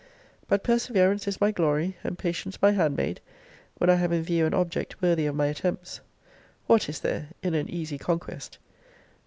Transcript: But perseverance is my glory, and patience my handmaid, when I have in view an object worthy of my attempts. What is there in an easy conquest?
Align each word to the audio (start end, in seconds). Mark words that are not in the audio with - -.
But 0.47 0.63
perseverance 0.63 1.27
is 1.27 1.39
my 1.39 1.51
glory, 1.51 1.95
and 2.03 2.17
patience 2.17 2.59
my 2.59 2.71
handmaid, 2.71 3.21
when 3.77 3.87
I 3.87 3.93
have 3.97 4.11
in 4.11 4.23
view 4.23 4.47
an 4.47 4.53
object 4.55 4.99
worthy 4.99 5.27
of 5.27 5.35
my 5.35 5.45
attempts. 5.45 6.01
What 6.65 6.89
is 6.89 7.01
there 7.01 7.27
in 7.43 7.53
an 7.53 7.69
easy 7.69 7.99
conquest? 7.99 8.57